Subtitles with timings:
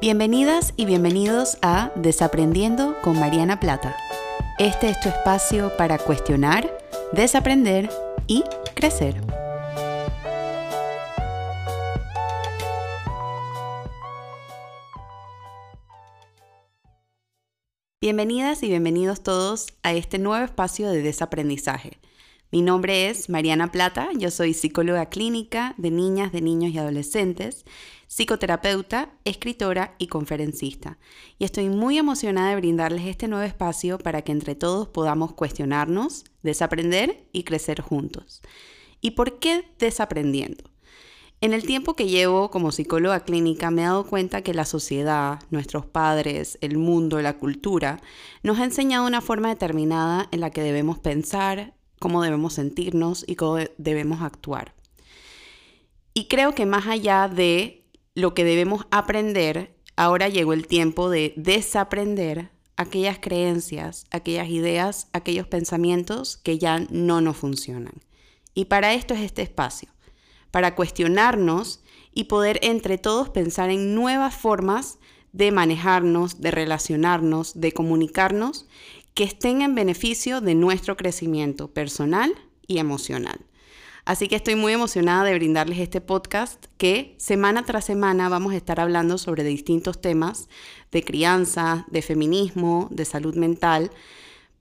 [0.00, 3.96] Bienvenidas y bienvenidos a Desaprendiendo con Mariana Plata.
[4.60, 6.72] Este es tu espacio para cuestionar,
[7.10, 7.90] desaprender
[8.28, 8.44] y
[8.76, 9.20] crecer.
[18.00, 21.98] Bienvenidas y bienvenidos todos a este nuevo espacio de desaprendizaje.
[22.50, 27.66] Mi nombre es Mariana Plata, yo soy psicóloga clínica de niñas, de niños y adolescentes,
[28.06, 30.96] psicoterapeuta, escritora y conferencista.
[31.38, 36.24] Y estoy muy emocionada de brindarles este nuevo espacio para que entre todos podamos cuestionarnos,
[36.42, 38.40] desaprender y crecer juntos.
[39.02, 40.64] ¿Y por qué desaprendiendo?
[41.42, 45.40] En el tiempo que llevo como psicóloga clínica me he dado cuenta que la sociedad,
[45.50, 48.00] nuestros padres, el mundo, la cultura,
[48.42, 53.36] nos ha enseñado una forma determinada en la que debemos pensar, cómo debemos sentirnos y
[53.36, 54.74] cómo debemos actuar.
[56.14, 57.84] Y creo que más allá de
[58.14, 65.46] lo que debemos aprender, ahora llegó el tiempo de desaprender aquellas creencias, aquellas ideas, aquellos
[65.46, 67.94] pensamientos que ya no nos funcionan.
[68.54, 69.90] Y para esto es este espacio
[70.50, 71.80] para cuestionarnos
[72.12, 74.98] y poder entre todos pensar en nuevas formas
[75.32, 78.66] de manejarnos, de relacionarnos, de comunicarnos
[79.18, 82.32] que estén en beneficio de nuestro crecimiento personal
[82.68, 83.40] y emocional.
[84.04, 88.56] Así que estoy muy emocionada de brindarles este podcast que semana tras semana vamos a
[88.56, 90.48] estar hablando sobre distintos temas
[90.92, 93.90] de crianza, de feminismo, de salud mental,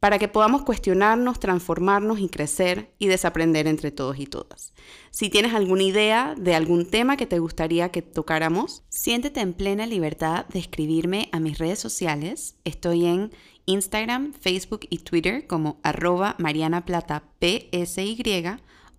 [0.00, 4.74] para que podamos cuestionarnos, transformarnos y crecer y desaprender entre todos y todas.
[5.10, 9.86] Si tienes alguna idea de algún tema que te gustaría que tocáramos, siéntete en plena
[9.86, 12.56] libertad de escribirme a mis redes sociales.
[12.64, 13.32] Estoy en
[13.64, 18.22] Instagram, Facebook y Twitter como arroba marianaplata.psy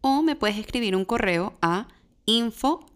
[0.00, 1.88] o me puedes escribir un correo a
[2.26, 2.86] info.